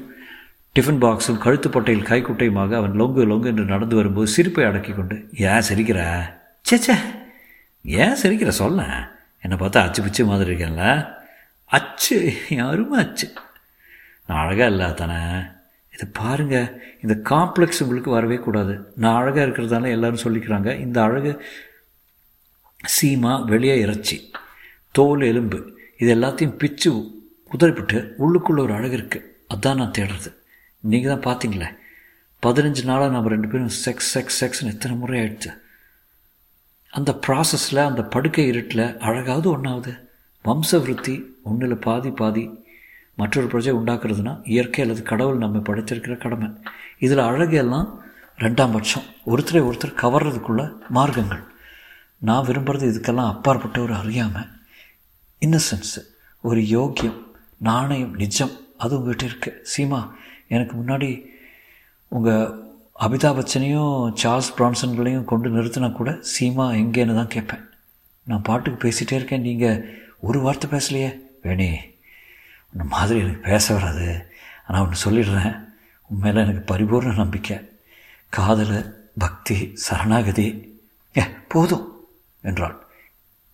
டிஃபன் 0.76 1.00
பாக்ஸும் 1.00 1.40
கழுத்துப்பட்டையில் 1.44 2.08
கைக்குட்டையுமாக 2.08 2.74
அவன் 2.74 2.92
லொங்கு 2.92 3.22
லொங்கு 3.26 3.44
என்று 3.44 3.64
நடந்து 3.64 3.96
வரும்போது 3.96 4.26
சிரிப்பை 4.26 4.64
அடக்கி 4.64 4.92
கொண்டு 4.92 5.16
ஏன் 5.36 5.66
சிரிக்கிற? 5.68 6.00
சேச்சே 6.66 6.96
ஏன் 7.84 8.16
சிரிக்கிற? 8.22 8.48
சொல்ல 8.48 8.82
என்னை 9.44 9.56
பார்த்தா 9.58 9.78
அச்சு 9.78 10.02
பிச்சு 10.02 10.24
மாதிரி 10.24 10.50
இருக்கேன்ல. 10.50 11.14
அச்சு 11.70 12.32
யாருமே 12.50 12.96
அச்சு. 12.96 13.26
நான் 14.30 14.42
அழகாக 14.42 14.72
இல்லை 14.72 14.88
தானே 15.00 15.20
இதை 15.94 16.06
பாருங்கள் 16.18 16.68
இந்த 17.04 17.14
காம்ப்ளெக்ஸ் 17.30 17.80
உங்களுக்கு 17.84 18.10
வரவே 18.16 18.36
கூடாது. 18.44 18.74
நான் 19.02 19.18
அழகாக 19.20 19.44
இருக்கிறதால 19.46 19.90
எல்லோரும் 19.96 20.24
சொல்லிக்கிறாங்க 20.24 20.70
இந்த 20.84 20.98
அழகு 21.06 21.32
சீமா 22.94 23.32
வெளியே 23.52 23.74
இறைச்சி 23.84 24.16
தோல் 24.98 25.24
எலும்பு 25.30 25.58
இது 26.02 26.10
எல்லாத்தையும் 26.16 26.58
பிச்சு 26.60 26.90
உதறிப்பிட்டு 27.54 27.98
உள்ளுக்குள்ளே 28.24 28.60
ஒரு 28.66 28.74
அழகு 28.78 28.94
இருக்குது 28.98 29.26
அதான் 29.54 29.78
நான் 29.80 29.96
தேடுறது. 29.98 30.30
நீங்கள் 30.84 31.12
தான் 31.12 31.26
பார்த்தீங்களே 31.26 31.68
பதினஞ்சு 32.42 32.82
நாளாக 32.90 33.12
நம்ம 33.14 33.32
ரெண்டு 33.34 33.48
பேரும் 33.52 33.74
செக்ஸ் 33.84 34.10
செக்ஸ் 34.14 34.38
செக்ஸ்னு 34.42 34.72
எத்தனை 34.74 34.94
முறை 35.00 35.16
ஆயிடுச்சு. 35.22 35.50
அந்த 36.92 37.10
ப்ராசஸில் 37.26 37.88
அந்த 37.88 38.02
படுக்கை 38.14 38.44
இருட்டில் 38.52 38.86
அழகாவது 39.08 39.48
ஒன்றாவது 39.56 39.92
வம்ச 40.44 40.80
விருத்தி 40.82 41.16
ஒன்றில் 41.50 41.82
பாதி 41.86 42.10
பாதி 42.20 42.44
மற்றொரு 43.20 43.46
பிரஜை 43.46 43.78
உண்டாக்குறதுனா 43.78 44.40
இயற்கை 44.48 44.84
அல்லது 44.84 45.02
கடவுள் 45.02 45.36
நம்ம 45.36 45.58
படைத்திருக்கிற 45.58 46.16
கடமை. 46.16 46.48
இதில் 46.98 47.18
அழகெல்லாம் 47.18 47.88
ரெண்டாம் 48.38 48.72
பட்சம். 48.72 49.02
ஒருத்தரை 49.26 49.60
ஒருத்தர் 49.70 50.00
கவர்றதுக்குள்ள 50.02 50.72
மார்க்கங்கள். 50.94 51.44
நான் 52.18 52.46
விரும்புகிறது 52.46 52.86
இதுக்கெல்லாம் 52.90 53.28
அப்பாற்பட்ட 53.28 53.80
ஒரு 53.80 53.94
அறியாமை. 53.94 54.42
இன்னசென்ஸு 55.40 56.00
ஒரு 56.40 56.60
யோக்கியம் 56.60 57.20
நாணயம் 57.56 58.14
நிஜம் 58.14 58.50
அது 58.76 58.98
உங்கள்கிட்ட 58.98 59.22
இருக்கு. 59.22 59.66
சீமா 59.76 60.10
எனக்கு 60.48 60.76
முன்னாடி 60.76 61.24
உங்கள் 62.08 62.68
அமிதாப் 63.00 63.38
பச்சனையும் 63.38 64.12
சார்ல்ஸ் 64.22 64.54
பிரான்சன்களையும் 64.58 65.24
கொண்டு 65.24 65.48
நிறுத்தினா 65.48 65.92
கூட 65.92 66.10
சீமா 66.10 66.66
எங்கேன்னு 66.82 67.14
தான் 67.14 67.28
கேட்பேன். 67.28 67.68
நான் 68.22 68.42
பாட்டுக்கு 68.42 68.88
பேசிகிட்டே 68.88 69.12
இருக்கேன். 69.12 69.40
நீங்கள் 69.40 69.98
ஒரு 70.20 70.40
வார்த்தை 70.40 70.70
பேசலையே. 70.70 71.16
வேணே. 71.42 71.89
இந்த 72.72 72.84
மாதிரி 72.84 73.20
எனக்கு 73.20 73.48
பேச 73.48 73.74
வராது. 73.74 74.32
ஆனால் 74.66 74.82
ஒன்று 74.82 75.10
சொல்லிடுறேன். 75.10 75.68
உண்மையில் 76.06 76.42
எனக்கு 76.42 76.74
பரிபூர்ண 76.74 77.14
நம்பிக்கை. 77.14 77.80
காதல் 78.28 79.08
பக்தி 79.18 79.70
சரணாகதி. 79.74 80.78
ஏ 81.18 81.22
போதும் 81.48 82.08
என்றாள். 82.42 82.86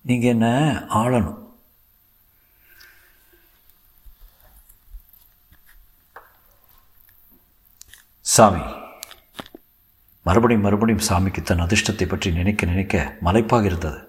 நீங்கள் 0.00 0.28
என்ன 0.28 0.46
ஆளணும்? 0.88 1.44
சாமி. 8.20 8.61
மறுபடியும் 10.23 10.62
மறுபடியும் 10.62 11.06
சாமிக்கு 11.08 11.42
தன் 11.42 11.61
அதிர்ஷ்டத்தை 11.61 12.08
பற்றி 12.08 12.32
நினைக்க 12.32 12.66
நினைக்க 12.66 13.16
மலைப்பாக 13.25 13.64
இருந்தது. 13.64 14.05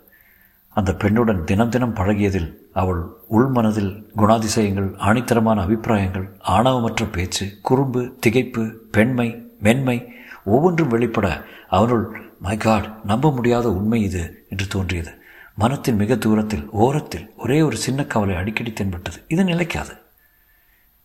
அந்த 0.78 0.92
பெண்ணுடன் 0.92 1.44
தினம் 1.44 1.70
தினம் 1.70 1.96
பழகியதில் 1.96 2.54
அவள் 2.74 3.00
உள்மனதில் 3.32 4.06
குணாதிசயங்கள் 4.18 4.90
ஆணித்தரமான 5.08 5.62
அபிப்பிராயங்கள் 5.62 6.28
ஆணவமற்ற 6.48 7.06
பேச்சு 7.12 7.60
குறும்பு 7.62 8.18
திகைப்பு 8.26 8.64
பெண்மை 8.92 9.44
மென்மை 9.60 10.14
ஒவ்வொன்றும் 10.44 10.88
வெளிப்பட 10.88 11.44
அவனுள் 11.68 12.22
மை 12.40 12.58
காட் 12.58 13.00
நம்ப 13.04 13.32
முடியாத 13.32 13.72
உண்மை 13.72 14.02
இது 14.02 14.46
என்று 14.50 14.68
தோன்றியது. 14.68 15.12
மனத்தின் 15.56 15.96
மிக 15.96 16.16
தூரத்தில் 16.16 16.70
ஓரத்தில் 16.70 17.34
ஒரே 17.38 17.62
ஒரு 17.62 17.78
சின்ன 17.78 18.06
கவலை 18.06 18.36
அடிக்கடி 18.36 18.74
தென்பட்டது. 18.74 19.20
இது 19.28 19.44
நிலைக்காது. 19.44 19.94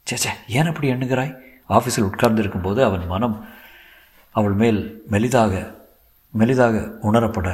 சேச்சே 0.06 0.32
ஏன் 0.48 0.66
அப்படி 0.66 0.92
எண்ணுகிறாய்? 0.92 1.34
ஆஃபீஸில் 1.68 2.08
உட்கார்ந்திருக்கும் 2.10 2.62
போது 2.62 2.84
அவன் 2.84 3.06
மனம் 3.06 3.44
அவள் 4.30 4.52
மேல் 4.52 5.04
மெலிதாக 5.10 5.74
மெலிதாக 6.38 6.76
உணரப்பட 7.02 7.48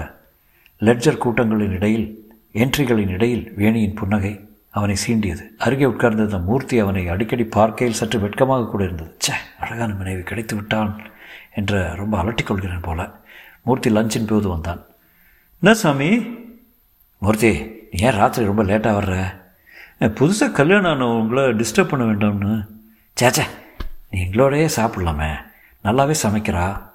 லெட்ஜர் 0.78 1.18
கூட்டங்களின் 1.18 1.70
இடையில் 1.70 2.36
என்ட்ரிகளின் 2.52 3.08
இடையில் 3.08 3.52
வேணியின் 3.56 3.94
புன்னகை 3.94 4.48
அவனை 4.70 4.96
சீண்டியது. 5.06 5.42
அருகே 5.58 5.84
உட்கார்ந்திருந்த 5.84 6.38
மூர்த்தி 6.38 6.78
அவனை 6.78 7.08
அடிக்கடி 7.08 7.44
பார்க்கையில் 7.44 7.96
சற்று 7.96 8.20
வெட்கமாக 8.20 8.66
கூட 8.66 8.84
இருந்தது. 8.84 9.16
ச்சே 9.26 9.60
அழகான 9.60 9.94
மனைவி 9.94 10.22
கிடைத்து 10.22 10.54
விட்டான் 10.54 11.00
என்ற 11.54 11.94
ரொம்ப 11.94 12.18
அலட்டிக் 12.18 12.46
கொள்கிறேன் 12.46 12.80
போல 12.80 13.10
மூர்த்தி 13.62 13.90
லஞ்சின் 13.90 14.26
போது 14.26 14.48
வந்தான். 14.48 14.84
என்ன 15.60 15.74
சாமி? 15.74 16.38
மூர்த்தி 17.18 17.52
நீ 17.90 18.06
ஏன் 18.06 18.12
ராத்திரி 18.12 18.46
ரொம்ப 18.46 18.64
லேட்டாக 18.64 18.96
வர்ற? 19.00 19.36
புதுசாக 20.00 20.52
கல்யாணம் 20.52 20.90
ஆன 20.90 21.06
உங்களை 21.06 21.42
டிஸ்டர்ப் 21.42 21.88
பண்ண 21.88 22.04
வேண்டாம்னு. 22.06 22.66
சேச்சே 23.20 23.44
நீ 24.10 24.24
எங்களோடையே 24.24 24.68
சாப்பிட்லாமே. 24.76 25.34
நல்லாவே 25.84 26.14
சமைக்கிறா. 26.22 26.87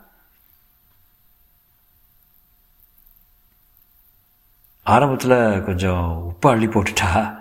ஆரம்பத்தில் 4.83 5.63
கொஞ்சம் 5.63 6.21
உப்பு 6.23 6.49
அள்ளி 6.49 6.65
போட்டுட்டா? 6.65 7.37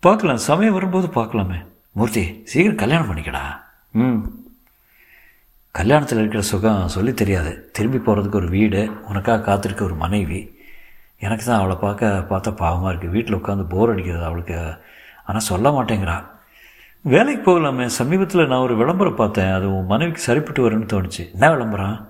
பார்க்கலாம் 0.00 0.36
சமயம் 0.36 0.72
வரும்போது 0.72 1.06
பார்க்கலாமே. 1.06 1.66
மூர்த்தி 1.92 2.40
சீக்கிரம் 2.44 2.76
கல்யாணம் 2.76 3.10
பண்ணிக்கடா. 3.10 3.38
ம். 3.90 4.18
கல்யாணத்தில் 5.78 6.18
இருக்கிற 6.18 6.42
சுகம் 6.42 6.88
சொல்லி 6.88 7.14
தெரியாது. 7.14 7.70
திரும்பி 7.72 7.96
போகிறதுக்கு 7.96 8.34
ஒரு 8.34 8.48
வீடு 8.48 8.90
உனக்காக 9.08 9.42
காத்திருக்க 9.42 9.84
ஒரு 9.84 9.94
மனைவி. 9.94 10.58
எனக்கு 11.18 11.44
தான் 11.44 11.58
அவளை 11.58 11.76
பார்க்க 11.76 12.26
பார்த்தா 12.30 12.56
பாவமாக 12.56 12.94
இருக்குது 12.94 13.10
வீட்டில் 13.10 13.34
உட்காந்து 13.34 13.68
போர் 13.68 13.90
அடிக்கிறது 13.90 14.24
அவளுக்கு. 14.24 14.74
ஆனால் 15.24 15.40
சொல்ல 15.40 15.70
மாட்டேங்கிறா. 15.70 16.26
வேலைக்கு 17.00 17.50
போகலாமே. 17.50 17.86
சமீபத்தில் 17.86 18.46
நான் 18.46 18.62
ஒரு 18.62 18.76
விளம்பரம் 18.76 19.14
பார்த்தேன். 19.14 19.52
அது 19.52 19.78
உன் 19.78 19.86
மனைவிக்கு 19.86 20.20
சரிப்பட்டு 20.20 20.70
வரும்னு 20.70 20.84
தோணுச்சு. 20.92 21.32
என்ன 21.32 21.50
விளம்பரம்? 21.50 22.08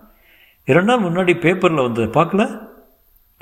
இரண்டு 0.64 0.98
நாள் 0.98 1.12
முன்னாடி 1.12 1.40
பேப்பரில் 1.40 1.82
வந்து 1.82 2.04
பார்க்கல? 2.04 2.70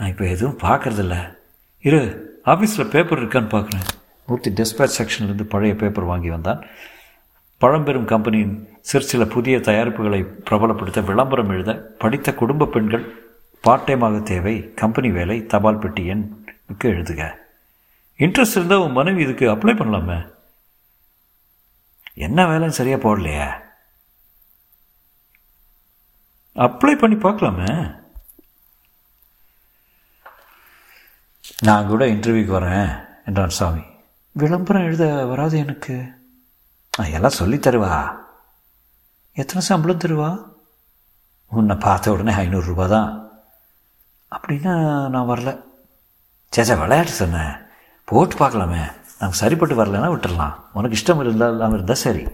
நான் 0.00 0.09
இப்போ 0.09 0.26
எதுவும் 0.26 0.59
பார்க்குறதில்ல. 0.59 1.37
இரு 1.80 1.99
ஆஃபீஸில் 2.45 2.90
பேப்பர் 2.90 3.25
இருக்கான்னு 3.25 3.54
பார்க்குறேன். 3.57 3.88
மூர்த்தி 4.26 4.50
டிஸ்பேச் 4.50 4.97
செக்ஷன்லேருந்து 4.99 5.42
பழைய 5.42 5.75
பேப்பர் 5.75 6.04
வாங்கி 6.04 6.30
வந்தான். 6.30 6.66
பழம்பெரும் 7.59 8.04
கம்பெனியின் 8.04 8.69
சிறு 8.80 9.04
சில 9.04 9.25
புதிய 9.25 9.61
தயாரிப்புகளை 9.61 10.21
பிரபலப்படுத்த 10.23 11.04
விளம்பரம் 11.04 11.49
எழுத 11.49 11.75
படித்த 11.75 12.35
குடும்ப 12.35 12.66
பெண்கள் 12.66 13.23
பார்ட் 13.61 13.88
டைமாக 13.88 14.23
தேவை. 14.23 14.75
கம்பெனி 14.75 15.11
வேலை 15.11 15.47
தபால் 15.47 15.78
பெட்டி 15.78 16.11
எண்ணுக்கு 16.11 16.85
எழுதுக. 16.85 17.35
இன்ட்ரெஸ்ட் 18.19 18.57
இருந்தால் 18.57 18.78
உன் 18.78 18.92
மனைவி 18.92 19.23
இதுக்கு 19.23 19.49
அப்ளை 19.49 19.75
பண்ணலாமே. 19.75 20.33
என்ன 22.14 22.47
வேலைன்னு 22.47 22.76
சரியாக 22.80 23.02
போடலையா. 23.02 23.49
அப்ளை 26.57 26.92
பண்ணி 26.92 27.16
பார்க்கலாமே. 27.16 28.00
நான் 31.61 31.87
கூட 31.87 32.07
இன்டர்வியூக்கு 32.07 32.55
வரேன் 32.55 33.09
என்றான் 33.25 33.49
சாமி. 33.49 33.81
விளம்பரம் 34.33 34.83
எழுத 34.83 35.25
வராது 35.25 35.59
எனக்கு. 35.59 36.12
எல்லாம் 37.12 37.31
சொல்லி 37.31 37.57
தருவா. 37.57 38.17
எத்தனை 39.33 39.62
சம்பளம் 39.62 39.99
தருவா? 39.99 40.52
உன்னை 41.47 41.76
பார்த்த 41.76 42.12
உடனே 42.12 42.33
ஐநூறுரூபா 42.33 42.88
தான் 42.88 43.31
அப்படின்னா 44.31 45.09
நான் 45.09 45.29
வரல. 45.29 45.62
சேச்சா 46.57 46.79
விளையாட்டு 46.79 47.11
சொன்னேன் 47.11 47.57
போட்டு 48.05 48.37
பார்க்கலாமே. 48.37 48.93
நமக்கு 49.19 49.38
சரிப்பட்டு 49.38 49.85
வரலன்னா 49.85 50.14
விட்டுடலாம் 50.14 50.55
உனக்கு 50.73 50.97
இஷ்டம் 50.97 51.21
இருந்தால் 51.21 51.50
இல்லாமல் 51.50 51.75
இருந்தால் 51.75 51.97
சரி. 51.97 52.29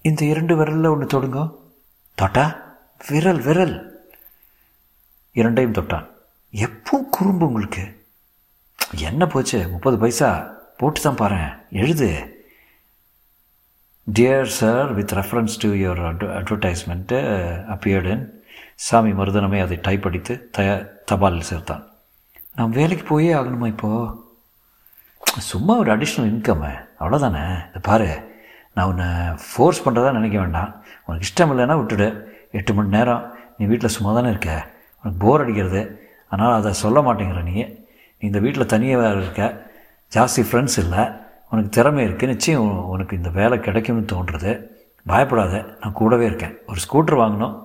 இந்த 0.00 0.24
இரண்டு 0.24 0.56
விரலில் 0.56 0.86
ஒன்று 0.86 1.22
தொடுங்க. 1.22 1.58
தொட்டா? 2.22 2.56
விரல் 3.08 3.40
விரல். 3.40 3.91
இரண்டையும் 5.34 5.72
தொட்டான். 5.72 6.06
எப்போ 6.50 7.04
குறும்பு 7.10 7.46
உங்களுக்கு? 7.46 8.06
என்ன 8.96 9.26
போச்சு? 9.26 9.68
முப்பது 9.68 9.98
பைசா? 9.98 10.52
போட்டு 10.76 11.00
தான் 11.00 11.16
பாரு 11.16 11.36
எழுது 11.70 12.40
dear 14.12 14.44
sir 14.44 14.92
with 14.92 15.12
reference 15.12 15.58
to 15.58 15.72
your 15.72 16.00
advertisement 16.20 17.18
appeared 17.68 18.30
சாமி 18.74 19.12
மருதனமே 19.12 19.62
அதை 19.62 19.78
டைப் 19.82 20.06
அடித்து 20.06 20.50
தய 20.58 20.88
தபாலில் 21.12 21.48
சேர்த்தான். 21.50 21.86
நான் 22.54 22.70
வேலைக்கு 22.70 23.04
போயே 23.04 23.32
ஆகணுமா 23.32 23.66
இப்போது 23.66 24.24
சும்மா 25.38 25.76
ஒரு 25.76 25.96
அடிஷ்னல் 25.96 26.30
இன்கம்மு 26.32 26.88
அவ்வளோதானே 27.00 27.68
இதை 27.68 27.80
பாரு. 27.82 28.40
நான் 28.74 28.86
உன்னை 28.86 29.06
ஃபோர்ஸ் 29.56 29.88
பண்ணுறதா 29.88 30.12
நினைக்க 30.12 30.38
வேண்டாம். 30.38 30.84
உனக்கு 31.06 31.28
இஷ்டம் 31.28 31.48
இல்லைன்னா 31.48 31.80
விட்டுடு. 31.80 32.24
எட்டு 32.52 32.74
மணி 32.74 32.88
நேரம். 32.88 33.34
நீ 33.58 33.66
வீட்டில் 33.66 33.88
சும்மா 33.88 34.12
தானே 34.12 34.28
இருக்க. 34.28 34.71
உனக்கு 35.02 35.26
போர் 35.26 35.40
அடிக்கிறது. 35.40 36.10
அதனால் 36.28 36.60
அதை 36.60 36.72
சொல்ல 36.72 37.00
மாட்டேங்கிற 37.00 37.42
நீ. 37.42 37.52
நீ 37.52 37.74
இந்த 38.18 38.38
வீட்டில் 38.38 38.66
தனியாக 38.66 39.12
இருக்க. 39.12 39.70
ஜாஸ்தி 40.14 40.44
ஃப்ரெண்ட்ஸ் 40.50 40.78
இல்லை. 40.78 40.98
உனக்கு 41.50 41.70
திறமை 41.70 42.06
இருக்குது 42.06 42.26
நிச்சயம் 42.26 42.84
உனக்கு 42.84 43.16
இந்த 43.16 43.30
வேலை 43.30 43.60
கிடைக்கும்னு 43.60 44.16
தோன்றுறது 44.16 44.66
பயப்படாத. 45.06 45.64
நான் 45.80 45.92
கூடவே 45.92 46.26
இருக்கேன். 46.26 46.58
ஒரு 46.66 46.80
ஸ்கூட்டர் 46.80 47.24
வாங்கணும். 47.24 47.62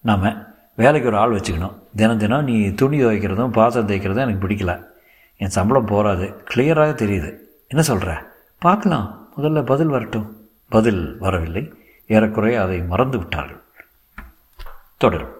நாம் 0.00 0.48
வேலைக்கு 0.74 1.08
ஒரு 1.08 1.18
ஆள் 1.18 1.30
வச்சுக்கணும். 1.30 1.74
தினம் 1.96 2.18
தினம் 2.18 2.44
நீ 2.44 2.74
துணி 2.74 3.04
துவைக்கிறதும் 3.04 3.52
பாத்திரம் 3.52 3.88
தேய்க்கிறதும் 3.88 4.16
எனக்கு 4.16 4.48
பிடிக்கல. 4.48 4.84
என் 5.36 5.48
சம்பளம் 5.48 5.84
போகாது 5.84 6.42
கிளியராக 6.54 6.92
தெரியுது. 6.92 7.38
என்ன 7.68 7.82
சொல்கிற 7.82 8.26
பார்க்கலாம். 8.58 9.28
முதல்ல 9.36 9.64
பதில் 9.64 9.86
வரட்டும். 9.86 10.50
பதில் 10.68 11.16
வரவில்லை. 11.18 11.72
ஏறக்குறைய 12.06 12.62
அதை 12.62 12.82
மறந்து 12.82 13.18
விட்டார்கள். 13.18 13.60
தொடரும். 14.96 15.38